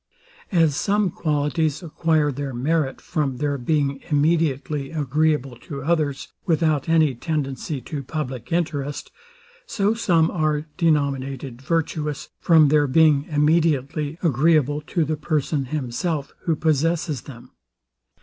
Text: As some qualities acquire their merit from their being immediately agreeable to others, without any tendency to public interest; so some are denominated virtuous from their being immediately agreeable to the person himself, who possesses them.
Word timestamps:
As 0.51 0.75
some 0.75 1.11
qualities 1.11 1.83
acquire 1.83 2.31
their 2.31 2.55
merit 2.55 2.99
from 2.99 3.37
their 3.37 3.59
being 3.59 4.01
immediately 4.09 4.89
agreeable 4.89 5.55
to 5.57 5.83
others, 5.83 6.29
without 6.43 6.89
any 6.89 7.13
tendency 7.13 7.81
to 7.81 8.01
public 8.01 8.51
interest; 8.51 9.11
so 9.67 9.93
some 9.93 10.31
are 10.31 10.65
denominated 10.75 11.61
virtuous 11.61 12.29
from 12.39 12.69
their 12.69 12.87
being 12.87 13.27
immediately 13.29 14.17
agreeable 14.23 14.81
to 14.87 15.05
the 15.05 15.17
person 15.17 15.65
himself, 15.65 16.33
who 16.45 16.55
possesses 16.55 17.21
them. 17.21 17.51